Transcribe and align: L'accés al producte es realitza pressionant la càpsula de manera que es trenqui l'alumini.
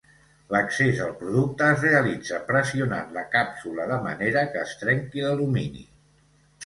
L'accés 0.53 1.01
al 1.07 1.11
producte 1.17 1.67
es 1.73 1.83
realitza 1.87 2.39
pressionant 2.49 3.13
la 3.19 3.25
càpsula 3.35 3.85
de 3.93 4.01
manera 4.07 4.47
que 4.55 4.63
es 4.67 4.77
trenqui 4.85 5.27
l'alumini. 5.27 5.85